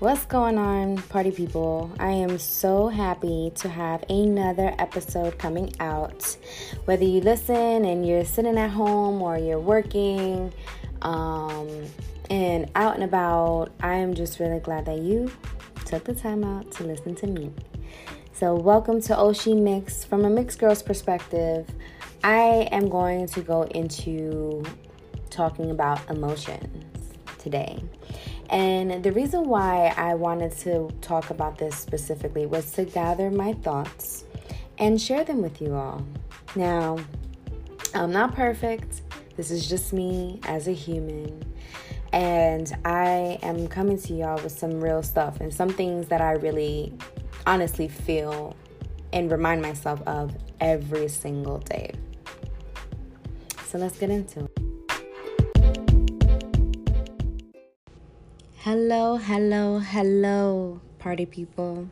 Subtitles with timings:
[0.00, 1.92] What's going on, party people?
[2.00, 6.38] I am so happy to have another episode coming out.
[6.86, 10.54] Whether you listen and you're sitting at home or you're working
[11.02, 11.84] um,
[12.30, 15.30] and out and about, I am just really glad that you
[15.84, 17.52] took the time out to listen to me.
[18.32, 20.02] So, welcome to Oshi Mix.
[20.02, 21.68] From a mixed girl's perspective,
[22.24, 24.64] I am going to go into
[25.28, 26.86] talking about emotions
[27.36, 27.82] today.
[28.50, 33.52] And the reason why I wanted to talk about this specifically was to gather my
[33.52, 34.24] thoughts
[34.76, 36.04] and share them with you all.
[36.56, 36.98] Now,
[37.94, 39.02] I'm not perfect.
[39.36, 41.44] This is just me as a human.
[42.12, 46.32] And I am coming to y'all with some real stuff and some things that I
[46.32, 46.92] really
[47.46, 48.56] honestly feel
[49.12, 51.92] and remind myself of every single day.
[53.66, 54.50] So let's get into it.
[58.64, 61.88] Hello, hello, hello, party people.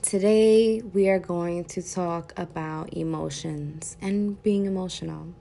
[0.00, 5.34] Today we are going to talk about emotions and being emotional.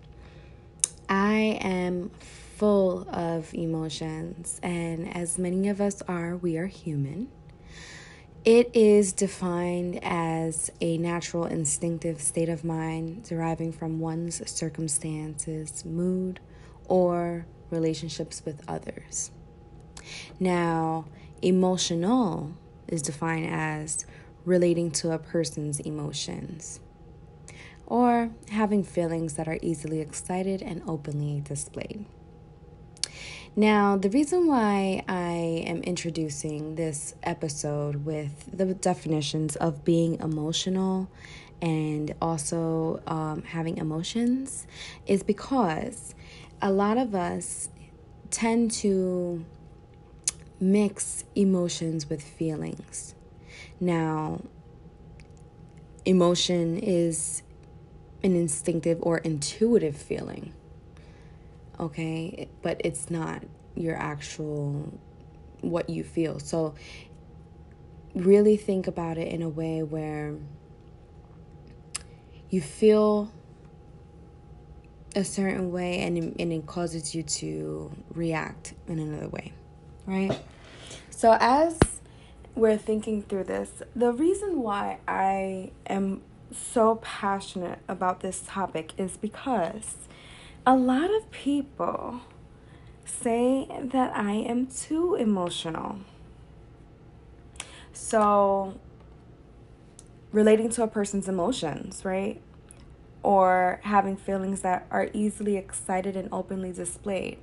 [1.08, 2.10] I am
[2.56, 7.28] full of emotions, and as many of us are, we are human.
[8.44, 16.40] It is defined as a natural instinctive state of mind deriving from one's circumstances, mood,
[16.88, 19.30] or relationships with others.
[20.40, 21.06] Now,
[21.42, 22.54] emotional
[22.88, 24.06] is defined as
[24.46, 26.80] relating to a person's emotions
[27.86, 32.06] or having feelings that are easily excited and openly displayed.
[33.56, 41.10] Now, the reason why I am introducing this episode with the definitions of being emotional
[41.60, 44.68] and also um, having emotions
[45.08, 46.14] is because
[46.62, 47.70] a lot of us
[48.30, 49.44] tend to
[50.60, 53.16] mix emotions with feelings.
[53.80, 54.42] Now,
[56.06, 57.44] emotion is
[58.24, 60.54] an instinctive or intuitive feeling,
[61.80, 62.50] okay?
[62.62, 63.44] But it's not
[63.76, 64.94] your actual
[65.62, 66.40] what you feel.
[66.40, 66.74] So,
[68.16, 70.36] really think about it in a way where
[72.50, 73.32] you feel
[75.16, 79.52] a certain way and, and it causes you to react in another way
[80.08, 80.40] right?
[81.12, 81.78] So, as
[82.56, 89.18] we're thinking through this, the reason why I am so passionate about this topic is
[89.18, 89.96] because
[90.66, 92.22] a lot of people
[93.06, 96.00] say that I am too emotional.
[97.94, 98.80] So,
[100.32, 102.42] relating to a person's emotions, right?
[103.24, 107.40] Or having feelings that are easily excited and openly displayed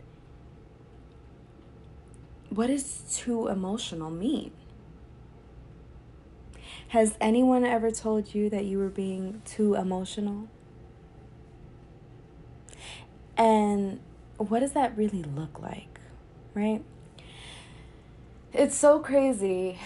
[2.54, 4.52] what does too emotional mean?
[6.88, 10.48] Has anyone ever told you that you were being too emotional?
[13.36, 14.00] And
[14.36, 15.98] what does that really look like,
[16.54, 16.84] right?
[18.52, 19.78] It's so crazy,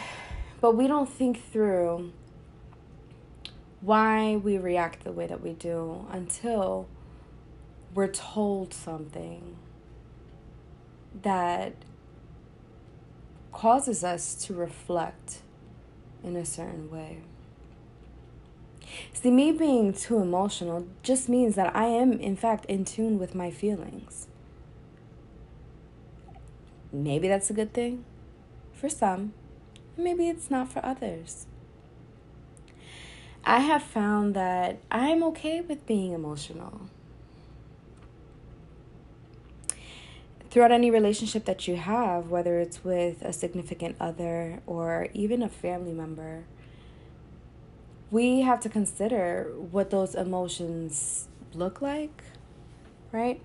[0.61, 2.13] but we don't think through
[3.81, 6.89] why we react the way that we do until
[7.95, 9.57] we're told something
[11.23, 11.73] that
[13.59, 15.41] causes us to reflect
[16.23, 17.19] in a certain way.
[19.13, 23.35] See, me being too emotional just means that I am, in fact, in tune with
[23.35, 24.29] my feelings.
[26.93, 28.05] Maybe that's a good thing
[28.73, 29.33] for some,
[29.97, 31.47] maybe it's not for others.
[33.45, 36.83] I have found that I'm okay with being emotional.
[40.51, 45.49] Throughout any relationship that you have, whether it's with a significant other or even a
[45.49, 46.45] family member,
[48.11, 52.23] we have to consider what those emotions look like,
[53.13, 53.41] right?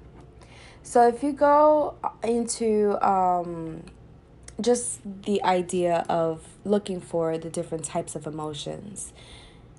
[0.82, 3.84] So if you go into um,
[4.60, 9.14] just the idea of looking for the different types of emotions,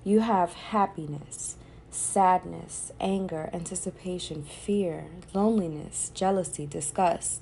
[0.03, 1.57] you have happiness,
[1.95, 7.41] sadness, anger, anticipation, fear, loneliness, jealousy, disgust.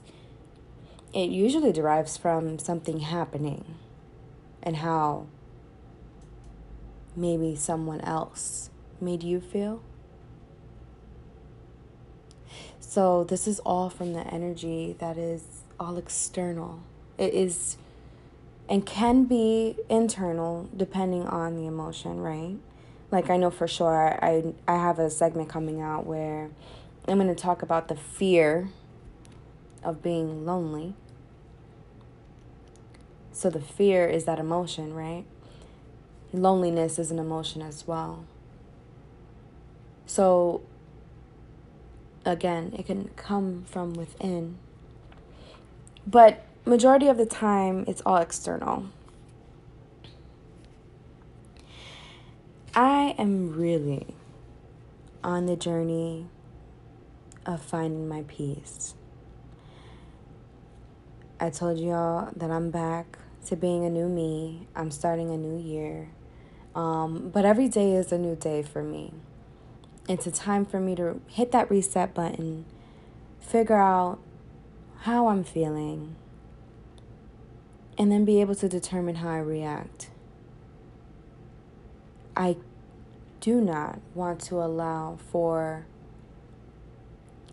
[1.13, 3.77] It usually derives from something happening
[4.63, 5.27] and how
[7.17, 8.71] maybe someone else
[9.01, 9.83] made you feel.
[12.81, 16.81] So, this is all from the energy that is all external.
[17.17, 17.77] It is
[18.69, 22.57] and can be internal depending on the emotion, right?
[23.13, 26.51] Like I know for sure I I have a segment coming out where
[27.07, 28.71] I'm going to talk about the fear
[29.85, 30.95] of being lonely.
[33.33, 35.25] So the fear is that emotion, right?
[36.33, 38.25] Loneliness is an emotion as well.
[40.07, 40.63] So
[42.25, 44.59] again, it can come from within.
[46.07, 48.87] But majority of the time it's all external.
[52.75, 54.07] I am really
[55.23, 56.29] on the journey
[57.45, 58.95] of finding my peace.
[61.39, 64.69] I told y'all that I'm back to being a new me.
[64.75, 66.13] I'm starting a new year.
[66.75, 69.13] Um, but every day is a new day for me.
[70.09, 72.65] It's a time for me to hit that reset button,
[73.39, 74.19] figure out
[75.01, 76.17] how I'm feeling,
[77.99, 80.09] and then be able to determine how I react.
[82.37, 82.57] I
[83.41, 85.87] do not want to allow for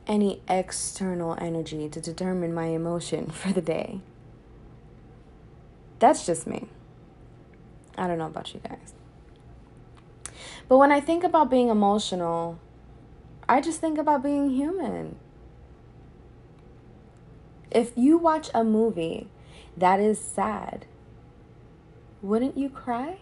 [0.08, 4.02] any external energy to determine my emotion for the day.
[6.00, 6.68] That's just me.
[7.98, 8.94] I don't know about you guys.
[10.68, 12.60] But when I think about being emotional,
[13.48, 15.18] I just think about being human.
[17.72, 19.28] If you watch a movie
[19.76, 20.86] that is sad,
[22.22, 23.18] wouldn't you cry?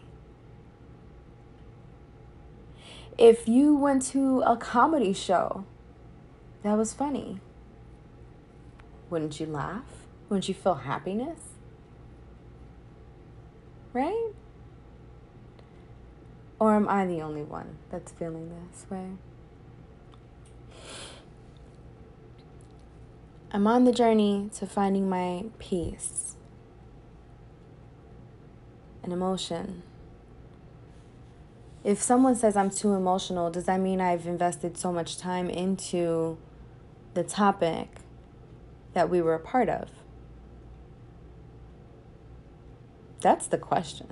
[3.18, 5.66] If you went to a comedy show
[6.62, 7.40] that was funny,
[9.10, 10.08] wouldn't you laugh?
[10.30, 11.40] Wouldn't you feel happiness?
[13.92, 14.34] Right?
[16.60, 19.12] Or am I the only one that's feeling this way?
[23.50, 26.36] I'm on the journey to finding my peace
[29.02, 29.84] an emotion
[31.88, 36.38] if someone says I'm too emotional, does that mean I've invested so much time into
[37.14, 37.88] the topic
[38.94, 39.88] that we were a part of?
[43.22, 44.08] That's the question.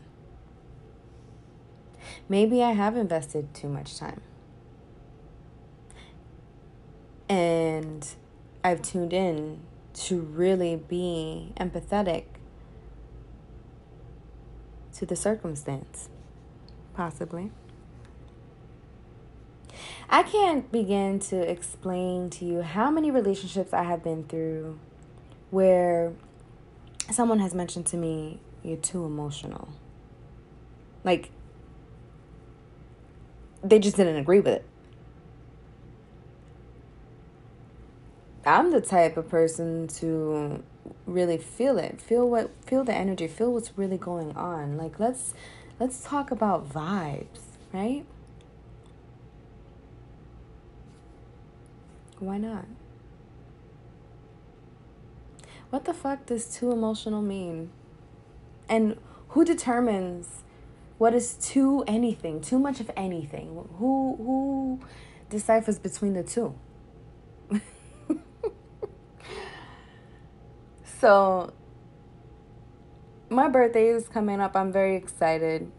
[2.30, 4.22] Maybe I have invested too much time.
[7.28, 8.08] And
[8.64, 9.60] I've tuned in
[9.96, 12.24] to really be empathetic
[14.94, 16.08] to the circumstance,
[16.94, 17.52] possibly.
[20.10, 24.80] I can't begin to explain to you how many relationships I have been through
[25.52, 26.14] where
[27.12, 29.70] someone has mentioned to me, You're too emotional.
[31.04, 31.30] Like,
[33.64, 34.66] they just didn't agree with it.
[38.46, 40.64] I'm the type of person to
[41.06, 45.34] really feel it feel what feel the energy feel what's really going on like let's
[45.80, 47.40] let's talk about vibes
[47.74, 48.06] right
[52.26, 52.66] Why not?
[55.70, 57.70] What the fuck does too emotional mean?
[58.68, 58.98] And
[59.30, 60.44] who determines
[60.98, 63.68] what is too anything, too much of anything?
[63.78, 64.80] Who who
[65.30, 66.56] deciphers between the two?
[71.00, 71.54] so
[73.30, 74.56] my birthday is coming up.
[74.56, 75.72] I'm very excited.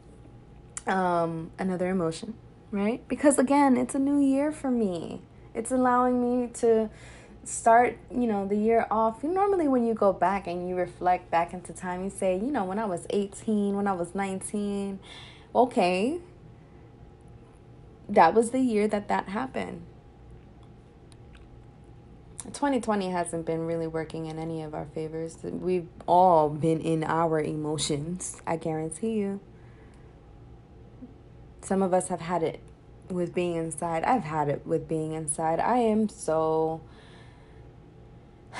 [0.86, 2.34] Um another emotion,
[2.70, 3.06] right?
[3.08, 5.22] Because again, it's a new year for me.
[5.56, 6.90] It's allowing me to
[7.44, 9.24] start, you know, the year off.
[9.24, 12.64] Normally, when you go back and you reflect back into time, you say, you know,
[12.64, 15.00] when I was 18, when I was 19,
[15.54, 16.18] okay,
[18.08, 19.82] that was the year that that happened.
[22.52, 25.38] 2020 hasn't been really working in any of our favors.
[25.42, 29.40] We've all been in our emotions, I guarantee you.
[31.62, 32.60] Some of us have had it
[33.10, 34.04] with being inside.
[34.04, 35.60] I've had it with being inside.
[35.60, 36.80] I am so.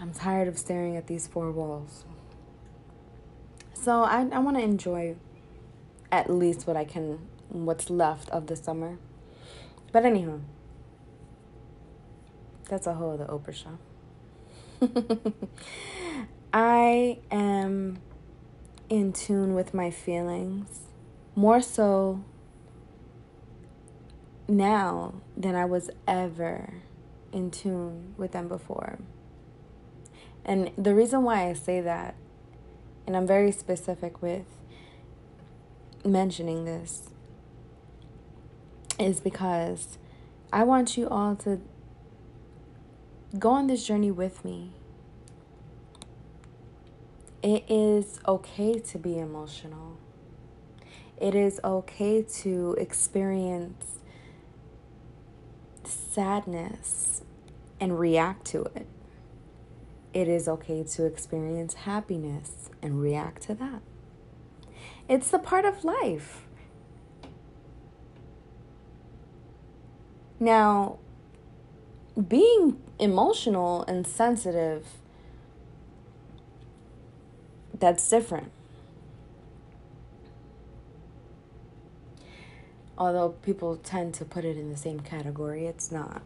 [0.00, 2.04] I'm tired of staring at these four walls.
[3.74, 5.16] So I, I want to enjoy
[6.12, 7.18] at least what I can,
[7.48, 8.98] what's left of the summer.
[9.92, 10.40] But anyhow,
[12.68, 13.78] that's a whole other Oprah show.
[16.52, 17.98] I am
[18.88, 20.80] in tune with my feelings
[21.36, 22.24] more so
[24.50, 26.74] now than I was ever
[27.32, 28.98] in tune with them before.
[30.44, 32.16] And the reason why I say that,
[33.06, 34.46] and I'm very specific with
[36.04, 37.10] mentioning this,
[38.98, 39.98] is because
[40.52, 41.60] I want you all to
[43.38, 44.72] go on this journey with me.
[47.42, 49.96] It is okay to be emotional.
[51.18, 53.99] It is okay to experience
[56.10, 57.22] sadness
[57.80, 58.86] and react to it.
[60.12, 63.80] it is okay to experience happiness and react to that.
[65.08, 66.46] It's the part of life.
[70.40, 70.98] Now,
[72.28, 74.86] being emotional and sensitive,
[77.78, 78.50] that's different.
[83.00, 86.20] Although people tend to put it in the same category, it's not.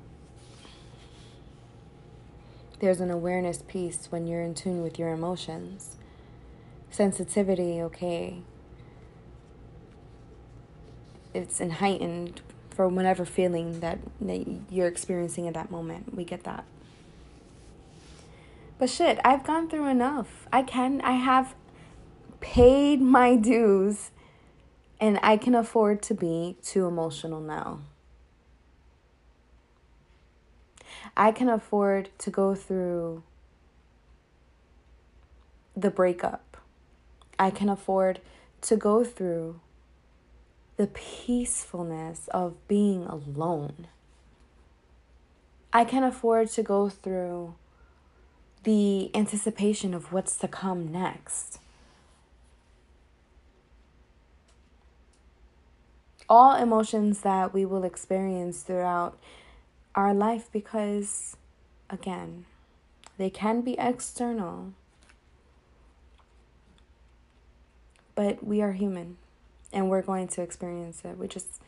[2.80, 5.94] There's an awareness piece when you're in tune with your emotions.
[6.90, 8.42] Sensitivity, okay.
[11.32, 12.40] It's heightened
[12.70, 16.12] for whatever feeling that, that you're experiencing at that moment.
[16.12, 16.64] We get that.
[18.78, 20.48] But shit, I've gone through enough.
[20.52, 21.54] I can, I have
[22.40, 24.10] paid my dues
[25.00, 27.80] and I can afford to be too emotional now.
[31.16, 33.22] I can afford to go through
[35.76, 36.56] the breakup.
[37.38, 38.20] I can afford
[38.62, 39.60] to go through
[40.76, 43.86] the peacefulness of being alone.
[45.72, 47.54] I can afford to go through
[48.64, 51.58] the anticipation of what's to come next.
[56.28, 59.18] All emotions that we will experience throughout
[59.94, 61.36] our life because,
[61.90, 62.46] again,
[63.18, 64.72] they can be external,
[68.14, 69.16] but we are human
[69.72, 71.18] and we're going to experience it.
[71.18, 71.60] We just,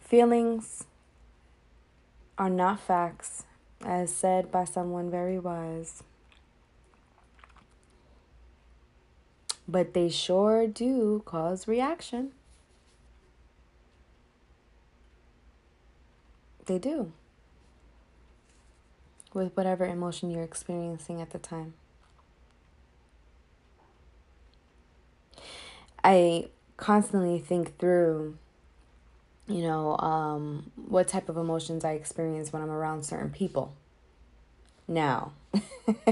[0.00, 0.84] feelings
[2.36, 3.44] are not facts,
[3.84, 6.02] as said by someone very wise.
[9.68, 12.32] But they sure do cause reaction.
[16.66, 17.12] They do.
[19.32, 21.74] With whatever emotion you're experiencing at the time.
[26.02, 28.36] I constantly think through
[29.46, 33.74] you know um, what type of emotions i experience when i'm around certain people
[34.88, 35.32] now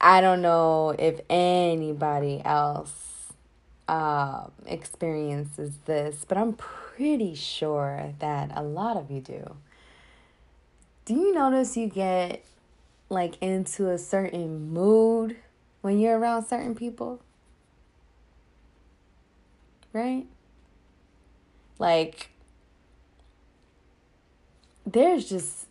[0.00, 3.11] i don't know if anybody else
[3.88, 9.56] uh, experiences this but i'm pretty sure that a lot of you do
[11.04, 12.44] do you notice you get
[13.08, 15.36] like into a certain mood
[15.80, 17.20] when you're around certain people
[19.92, 20.26] right?
[21.78, 22.30] Like,
[24.86, 25.66] there's just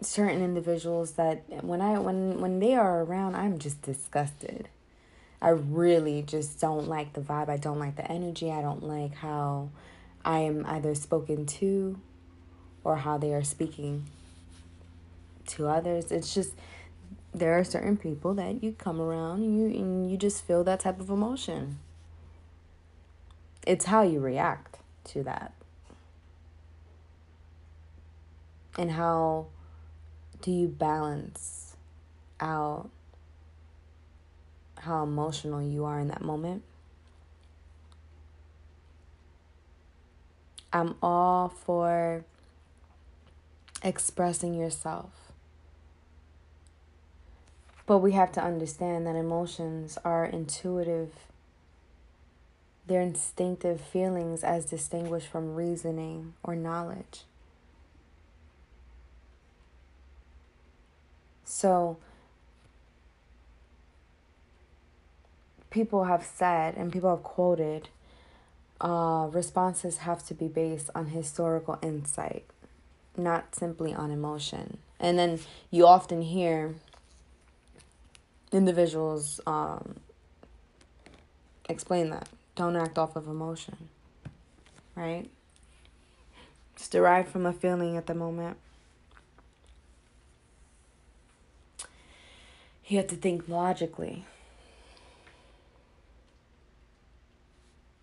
[0.00, 4.68] certain individuals that when I when when they are around, I'm just disgusted.
[5.42, 7.48] I really just don't like the vibe.
[7.48, 8.50] I don't like the energy.
[8.50, 9.70] I don't like how
[10.24, 11.98] I am either spoken to
[12.84, 14.06] or how they are speaking
[15.48, 16.12] to others.
[16.12, 16.52] It's just
[17.32, 20.80] there are certain people that you come around and you and you just feel that
[20.80, 21.78] type of emotion.
[23.66, 25.52] It's how you react to that.
[28.78, 29.46] And how
[30.42, 31.76] do you balance
[32.40, 32.90] out
[34.80, 36.62] how emotional you are in that moment?
[40.72, 42.24] I'm all for
[43.82, 45.10] expressing yourself.
[47.86, 51.12] But we have to understand that emotions are intuitive
[52.90, 57.22] their instinctive feelings as distinguished from reasoning or knowledge.
[61.44, 61.98] So,
[65.70, 67.88] people have said and people have quoted
[68.80, 72.44] uh, responses have to be based on historical insight,
[73.16, 74.78] not simply on emotion.
[74.98, 76.74] And then you often hear
[78.52, 79.96] individuals um,
[81.68, 82.28] explain that.
[82.56, 83.88] Don't act off of emotion,
[84.94, 85.30] right?
[86.74, 88.56] It's derived from a feeling at the moment.
[92.86, 94.24] You have to think logically.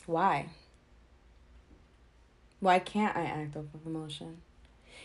[0.08, 0.48] Why?
[2.60, 4.38] Why can't I act off of emotion?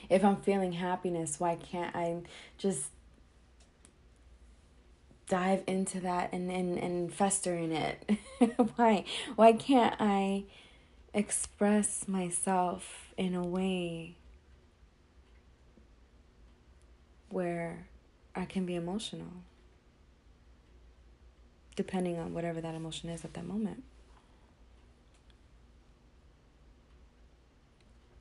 [0.09, 2.23] If I'm feeling happiness, why can't I
[2.57, 2.87] just
[5.29, 8.11] dive into that and, and, and fester in it?
[8.77, 9.05] why?
[9.35, 10.45] Why can't I
[11.13, 14.17] express myself in a way
[17.29, 17.89] where
[18.37, 19.33] I can be emotional?
[21.75, 23.83] Depending on whatever that emotion is at that moment.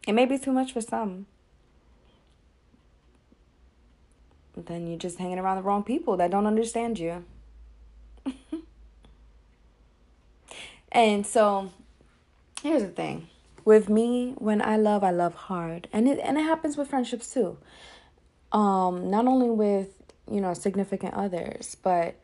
[0.08, 1.28] It may be too much for some.
[4.54, 7.24] But then you're just hanging around the wrong people that don't understand you.
[10.92, 11.72] and so
[12.62, 13.28] here's the thing.
[13.64, 15.88] With me, when I love, I love hard.
[15.94, 17.58] And it and it happens with friendships too.
[18.52, 19.90] Um, not only with,
[20.30, 22.16] you know, significant others, but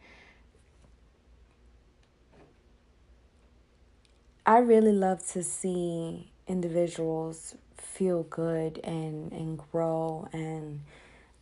[4.46, 10.82] I really love to see individuals feel good and and grow and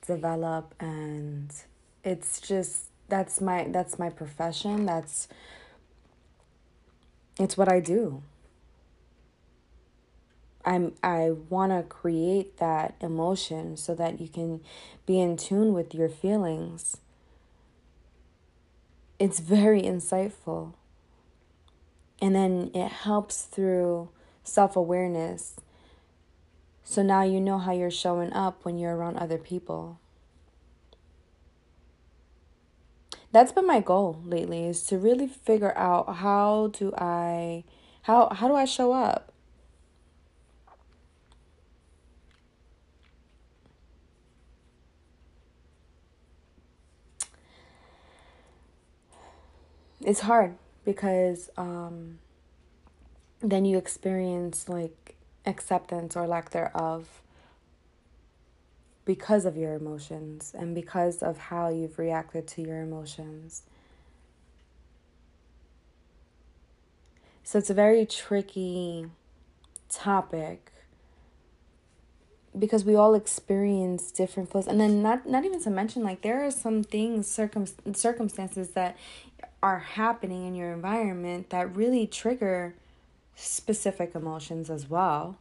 [0.05, 0.73] develop.
[0.79, 1.53] And
[2.03, 4.85] it's just that's my that's my profession.
[4.85, 5.27] That's
[7.39, 8.21] it's what I do.
[10.65, 14.61] I'm I want to create that emotion so that you can
[15.05, 16.97] be in tune with your feelings.
[19.19, 20.73] It's very insightful.
[22.21, 24.09] And then it helps through
[24.43, 25.55] self-awareness
[26.85, 29.99] so now you know how you're showing up when you're around other people.
[33.31, 37.63] That's been my goal lately is to really figure out how do I
[38.03, 39.33] how how do I show up?
[50.01, 52.19] It's hard because um
[53.41, 55.15] then you experience like
[55.45, 57.21] acceptance or lack thereof
[59.05, 63.63] because of your emotions and because of how you've reacted to your emotions.
[67.43, 69.05] So it's a very tricky
[69.87, 70.71] topic
[72.57, 76.43] because we all experience different flows and then not not even to mention like there
[76.43, 78.97] are some things circum circumstances that
[79.61, 82.73] are happening in your environment that really trigger
[83.35, 85.37] specific emotions as well.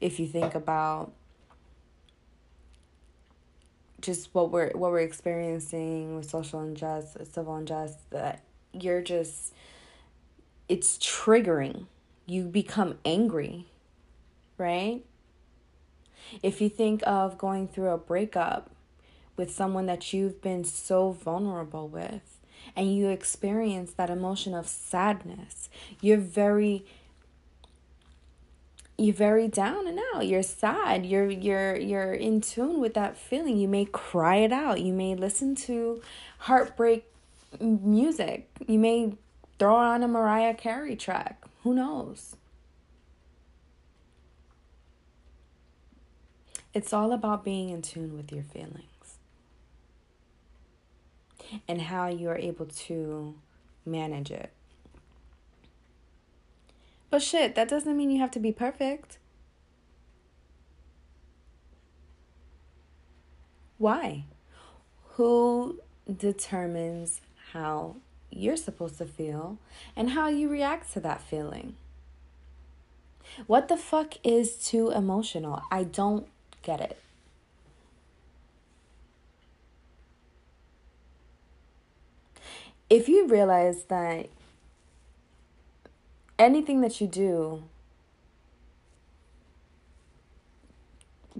[0.00, 1.12] If you think about
[4.00, 9.52] just what we're what we're experiencing with social unjust, civil unjust, that you're just
[10.68, 11.86] it's triggering.
[12.26, 13.66] You become angry,
[14.56, 15.02] right?
[16.42, 18.70] If you think of going through a breakup
[19.36, 22.39] with someone that you've been so vulnerable with,
[22.76, 25.68] and you experience that emotion of sadness,
[26.00, 26.84] you're very
[29.00, 30.26] you're very down and out.
[30.26, 31.06] You're sad.
[31.06, 33.56] You're you're you're in tune with that feeling.
[33.56, 34.80] You may cry it out.
[34.82, 36.02] You may listen to
[36.40, 37.10] heartbreak
[37.60, 38.50] music.
[38.66, 39.14] You may
[39.58, 41.42] throw on a mariah carey track.
[41.62, 42.36] Who knows?
[46.74, 48.89] It's all about being in tune with your feelings
[51.66, 53.34] and how you are able to
[53.84, 54.50] manage it.
[57.10, 59.18] But shit, that doesn't mean you have to be perfect.
[63.78, 64.24] Why?
[65.14, 65.80] Who
[66.16, 67.20] determines
[67.52, 67.96] how
[68.30, 69.58] you're supposed to feel
[69.96, 71.74] and how you react to that feeling?
[73.46, 75.62] What the fuck is too emotional?
[75.70, 76.26] I don't
[76.62, 76.98] get it.
[82.90, 84.28] If you realize that
[86.38, 87.62] anything that you do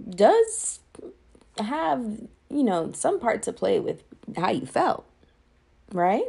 [0.08, 0.80] does
[1.58, 4.04] have, you know, some part to play with
[4.36, 5.04] how you felt,
[5.92, 6.24] right?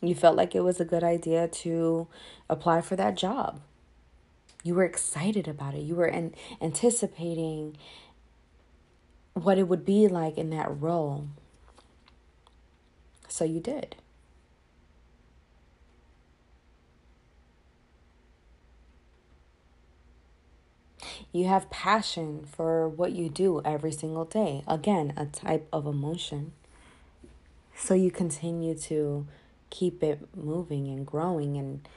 [0.00, 2.06] You felt like it was a good idea to
[2.48, 3.60] apply for that job.
[4.62, 5.80] You were excited about it.
[5.80, 7.76] You were an- anticipating
[9.34, 11.28] what it would be like in that role.
[13.34, 13.96] So you did.
[21.32, 24.62] You have passion for what you do every single day.
[24.68, 26.52] Again, a type of emotion.
[27.74, 29.26] So you continue to
[29.68, 31.88] keep it moving and growing, and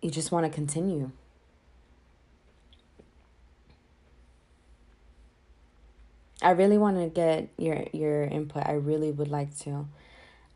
[0.00, 1.10] you just want to continue.
[6.48, 8.66] I really want to get your your input.
[8.66, 9.84] I really would like to.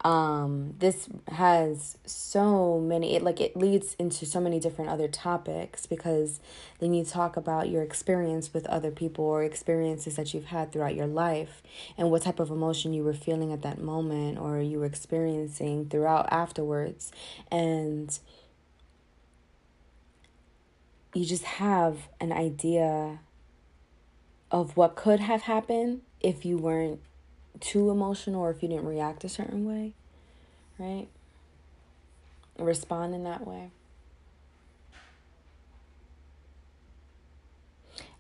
[0.00, 5.85] Um, this has so many it like it leads into so many different other topics
[5.85, 6.40] because
[6.78, 10.94] then you talk about your experience with other people or experiences that you've had throughout
[10.94, 11.62] your life
[11.98, 15.90] and what type of emotion you were feeling at that moment or you were experiencing
[15.90, 17.12] throughout afterwards
[17.50, 18.18] and
[21.12, 23.20] you just have an idea
[24.52, 27.00] of what could have happened if you weren't
[27.58, 29.94] too emotional or if you didn't react a certain way,
[30.78, 31.08] right?
[32.56, 33.70] Respond in that way.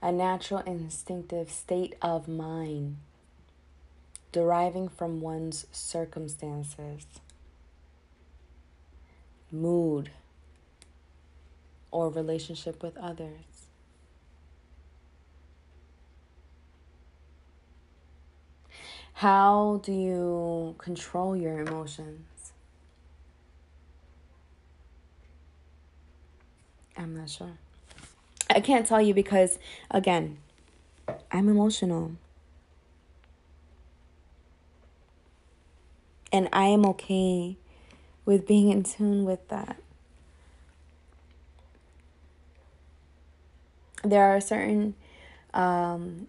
[0.02, 2.96] a natural instinctive state of mind
[4.32, 7.06] deriving from one's circumstances,
[9.52, 10.10] mood,
[11.92, 13.51] or relationship with others.
[19.22, 22.52] How do you control your emotions?
[26.96, 27.52] I'm not sure.
[28.50, 29.60] I can't tell you because,
[29.92, 30.38] again,
[31.30, 32.16] I'm emotional.
[36.32, 37.56] And I am okay
[38.24, 39.76] with being in tune with that.
[44.02, 44.96] There are certain
[45.54, 46.26] um,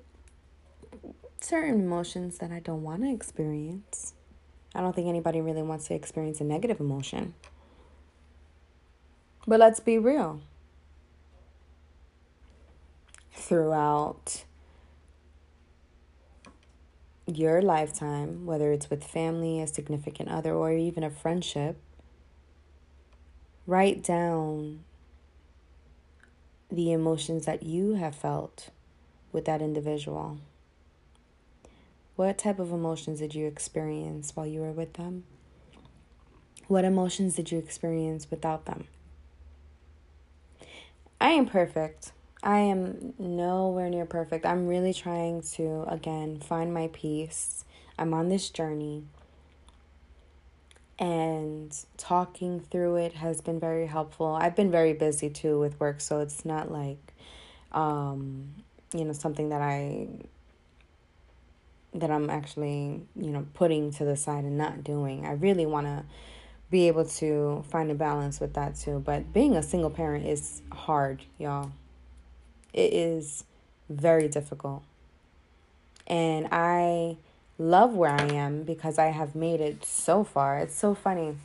[1.43, 4.13] certain emotions that I don't want to experience.
[4.73, 7.34] I don't think anybody really wants to experience a negative emotion.
[9.45, 10.41] But let's be real.
[13.34, 14.45] Throughout
[17.27, 21.77] your lifetime, whether it's with family, a significant other, or even a friendship,
[23.67, 24.84] write down
[26.71, 28.69] the emotions that you have felt
[29.32, 30.39] with that individual.
[32.15, 35.23] What type of emotions did you experience while you were with them?
[36.67, 38.88] What emotions did you experience without them?
[41.19, 42.12] I am perfect.
[42.43, 44.45] I am nowhere near perfect.
[44.45, 47.65] I'm really trying to, again, find my peace.
[47.97, 49.06] I'm on this journey.
[50.99, 54.38] And talking through it has been very helpful.
[54.39, 57.13] I've been very busy too with work, so it's not like,
[57.71, 58.54] um,
[58.93, 60.08] you know, something that I
[61.95, 65.25] that I'm actually, you know, putting to the side and not doing.
[65.25, 66.03] I really want to
[66.71, 69.01] be able to find a balance with that too.
[69.06, 71.71] But being a single parent is hard, y'all.
[72.73, 73.43] It is
[73.89, 74.84] very difficult.
[76.08, 77.17] And I
[77.60, 80.58] love where I am because I have made it so far.
[80.58, 81.38] It's so funny.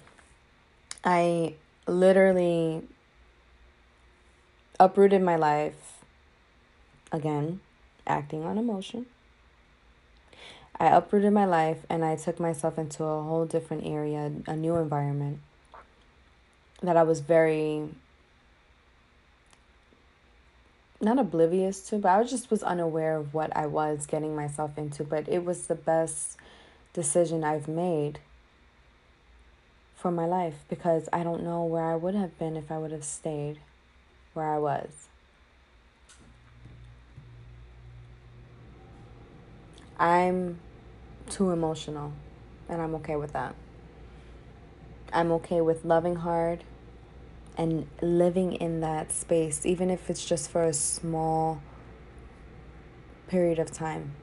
[1.04, 1.54] I
[1.86, 2.82] literally
[4.80, 6.02] uprooted my life
[7.12, 7.60] again,
[8.06, 9.06] acting on emotion
[10.80, 14.76] I uprooted my life and I took myself into a whole different area, a new
[14.76, 15.40] environment
[16.82, 17.88] that I was very
[21.00, 25.04] not oblivious to, but I just was unaware of what I was getting myself into.
[25.04, 26.36] But it was the best
[26.92, 28.20] decision I've made
[29.94, 32.92] for my life because I don't know where I would have been if I would
[32.92, 33.58] have stayed
[34.32, 35.08] where I was.
[39.98, 40.58] I'm
[41.28, 42.12] too emotional,
[42.68, 43.54] and I'm okay with that.
[45.12, 46.64] I'm okay with loving hard
[47.56, 51.60] and living in that space, even if it's just for a small
[53.26, 54.14] period of time.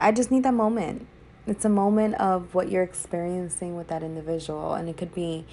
[0.00, 1.06] I just need that moment.
[1.46, 5.46] It's a moment of what you're experiencing with that individual, and it could be,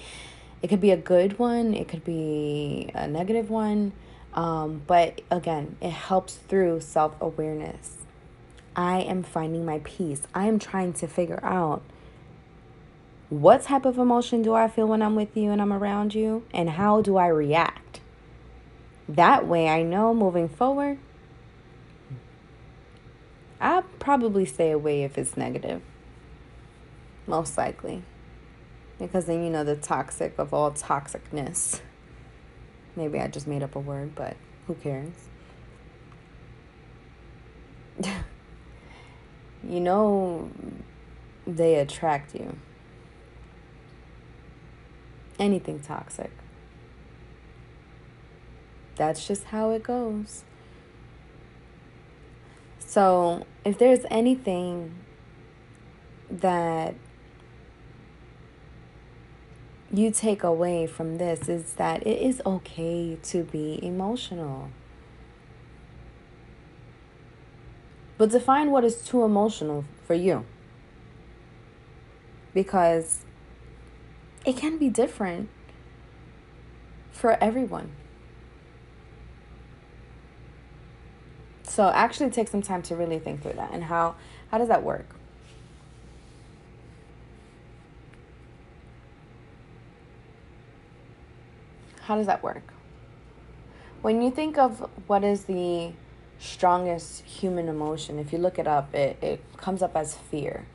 [0.62, 3.92] it could be a good one, it could be a negative one,
[4.34, 8.01] um, but again, it helps through self awareness.
[8.74, 10.22] I am finding my peace.
[10.34, 11.82] I am trying to figure out
[13.28, 16.44] what type of emotion do I feel when I'm with you and I'm around you,
[16.52, 18.00] and how do I react?
[19.08, 20.98] That way, I know moving forward,
[23.60, 25.80] I'll probably stay away if it's negative.
[27.26, 28.02] Most likely.
[28.98, 31.80] Because then you know the toxic of all toxicness.
[32.96, 35.14] Maybe I just made up a word, but who cares?
[39.66, 40.50] you know
[41.46, 42.56] they attract you.
[45.38, 46.30] Anything toxic.
[48.96, 50.44] That's just how it goes.
[52.78, 54.94] So, if there's anything
[56.30, 56.94] that
[59.92, 64.70] you take away from this is that it is okay to be emotional.
[68.18, 70.44] But define what is too emotional for you.
[72.54, 73.24] Because
[74.44, 75.48] it can be different
[77.10, 77.92] for everyone.
[81.62, 84.16] So actually take some time to really think through that and how
[84.50, 85.06] how does that work?
[92.02, 92.74] How does that work?
[94.02, 95.92] When you think of what is the
[96.42, 98.18] strongest human emotion.
[98.18, 100.66] If you look it up, it, it comes up as fear.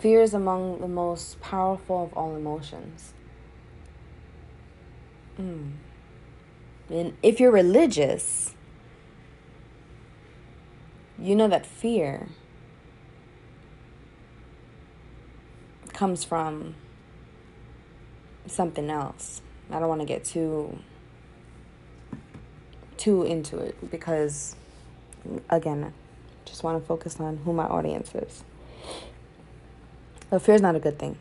[0.00, 3.14] Fear is among the most powerful of all emotions.
[5.40, 5.74] Mm.
[6.90, 8.54] And if you're religious,
[11.16, 12.28] you know that fear
[15.92, 16.74] comes from
[18.46, 19.42] something else.
[19.70, 20.80] I don't want to get too
[22.96, 24.56] too into it because
[25.50, 25.92] again,
[26.44, 28.44] just want to focus on who my audience is.
[30.40, 31.16] Fear is not a good thing.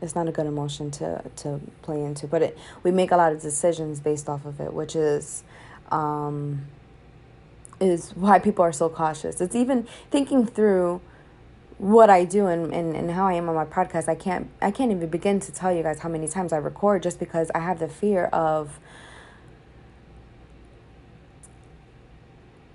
[0.00, 3.32] It's not a good emotion to to play into, but it we make a lot
[3.32, 5.42] of decisions based off of it, which is
[5.90, 6.66] um
[7.80, 9.40] is why people are so cautious.
[9.40, 11.00] It's even thinking through
[11.78, 14.70] what I do and, and, and how I am on my podcast, I can't I
[14.70, 17.60] can't even begin to tell you guys how many times I record just because I
[17.60, 18.78] have the fear of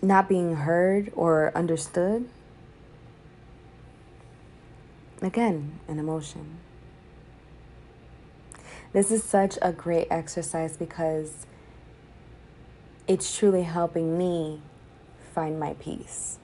[0.03, 2.29] not being heard or understood.
[5.21, 6.57] Again, an emotion.
[8.91, 11.47] This is such a great exercise because
[13.07, 14.61] it's truly helping me
[15.33, 16.37] find my peace.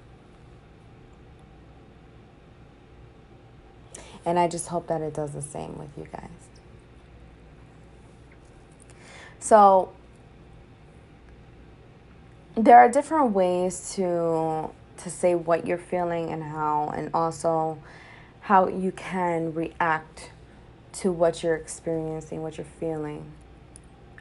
[4.25, 6.29] And I just hope that it does the same with you guys.
[9.39, 9.91] So,
[12.63, 17.77] there are different ways to to say what you're feeling and how and also
[18.41, 20.31] how you can react
[20.91, 23.31] to what you're experiencing, what you're feeling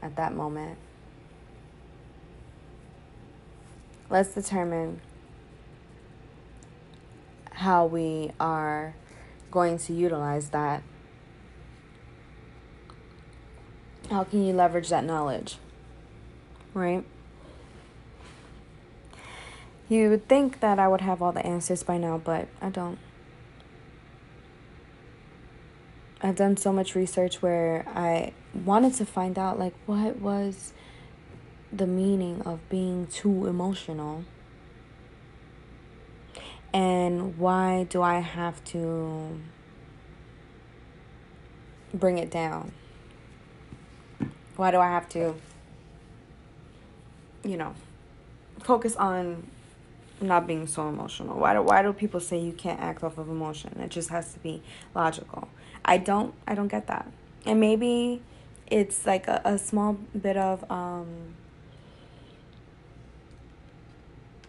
[0.02, 0.78] at that moment.
[4.08, 5.00] Let's determine
[7.52, 8.94] how we are
[9.50, 10.82] going to utilize that?
[14.08, 15.56] How can you leverage that knowledge?
[16.72, 17.04] Right?
[19.88, 22.98] You would think that I would have all the answers by now, but I don't.
[26.20, 30.72] I've done so much research where I wanted to find out like what was
[31.72, 34.24] the meaning of being too emotional
[36.72, 39.40] and why do I have to
[41.94, 42.72] bring it down?
[44.56, 45.34] Why do I have to,
[47.44, 47.74] you know,
[48.60, 49.46] focus on
[50.20, 51.38] not being so emotional?
[51.38, 53.78] Why do why do people say you can't act off of emotion?
[53.80, 54.62] It just has to be
[54.94, 55.48] logical.
[55.84, 57.10] I don't I don't get that.
[57.46, 58.22] And maybe
[58.66, 61.34] it's like a, a small bit of um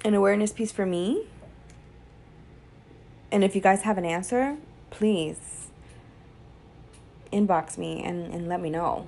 [0.03, 1.27] an awareness piece for me
[3.31, 4.57] and if you guys have an answer,
[4.89, 5.67] please
[7.31, 9.05] inbox me and, and let me know.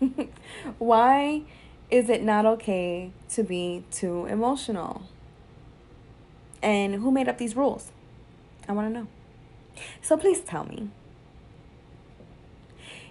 [0.78, 1.42] Why
[1.90, 5.02] is it not okay to be too emotional?
[6.64, 7.92] And who made up these rules?
[8.66, 9.06] I want to know.
[10.00, 10.88] So please tell me.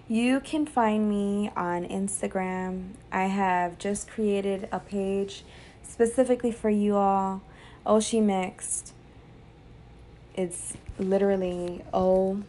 [0.08, 2.94] You can find me on Instagram.
[3.12, 5.44] I have just created a page
[5.82, 7.42] specifically for you all,
[7.86, 8.92] oh, Oshi Mixed.
[10.34, 12.42] It's literally O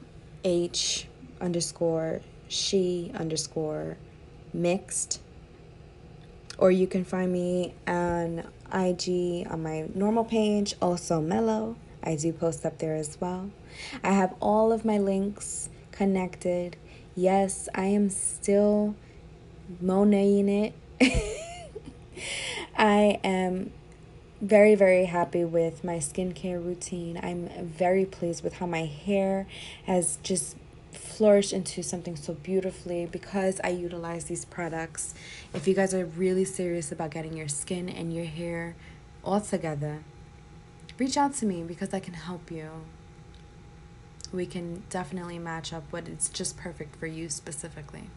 [0.44, 1.08] H
[1.40, 3.98] underscore she underscore
[4.54, 5.22] mixed.
[6.58, 11.76] Or you can find me on IG on my normal page, also Mellow.
[12.04, 13.50] I do post up there as well.
[14.04, 16.78] I have all of my links connected.
[17.16, 18.96] Yes, I am still
[19.84, 20.74] Moneting it.
[22.78, 23.72] I am
[24.42, 27.20] very, very happy with my skincare routine.
[27.22, 29.48] I'm very pleased with how my hair
[29.86, 30.56] has just
[31.06, 35.14] flourished into something so beautifully because I utilize these products.
[35.54, 38.76] If you guys are really serious about getting your skin and your hair
[39.24, 40.04] all together,
[40.98, 42.70] reach out to me because I can help you.
[44.34, 48.10] We can definitely match up what is just perfect for you specifically.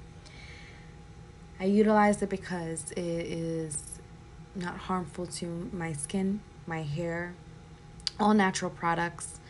[1.61, 3.99] I utilize it because it is
[4.55, 7.35] not harmful to my skin, my hair,
[8.19, 9.41] all natural products.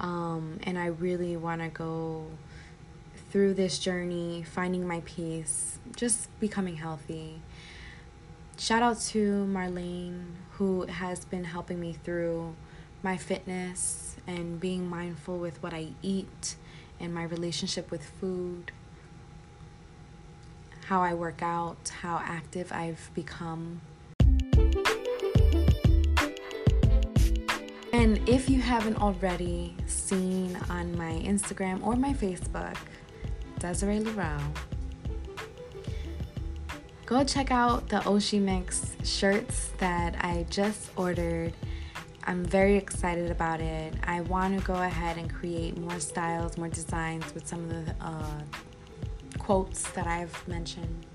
[0.00, 2.26] Um, and I really want to go
[3.32, 7.40] through this journey, finding my peace, just becoming healthy.
[8.58, 12.54] Shout out to Marlene, who has been helping me through
[13.02, 16.56] my fitness and being mindful with what I eat
[17.00, 18.70] and my relationship with food,
[20.84, 23.80] how I work out, how active I've become
[27.92, 32.76] And if you haven't already seen on my Instagram or my Facebook,
[33.62, 34.42] Desiree Laurel,
[37.06, 41.52] go check out the Oshi Mix shirts that I just ordered.
[42.24, 43.94] I'm very excited about it.
[44.02, 47.94] I want to go ahead and create more styles, more designs with some of the
[48.00, 48.40] uh,
[49.38, 51.06] quotes that I've mentioned.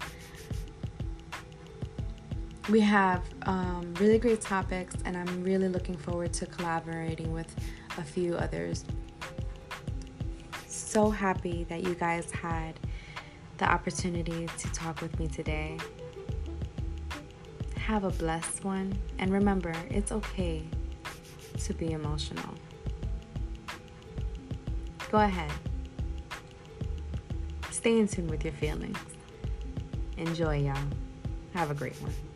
[2.69, 7.53] we have um, really great topics, and I'm really looking forward to collaborating with
[7.97, 8.85] a few others.
[10.97, 12.73] So happy that you guys had
[13.59, 15.77] the opportunity to talk with me today.
[17.75, 20.63] Have a blessed one, and remember, it's okay
[21.59, 22.51] to be emotional.
[25.11, 25.51] Go ahead.
[27.69, 28.97] Stay in tune with your feelings.
[30.17, 30.77] Enjoy, y'all.
[31.53, 32.26] Have a great one.